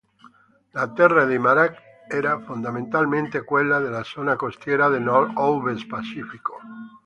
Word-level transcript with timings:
La 0.73 0.91
terra 0.95 1.25
dei 1.25 1.37
Makah 1.37 2.07
era 2.07 2.39
fondamentalmente 2.39 3.43
quella 3.43 3.77
della 3.77 4.01
zona 4.03 4.35
costiera 4.35 4.87
del 4.89 5.03
Nord-ovest 5.03 5.85
Pacifico. 5.85 6.57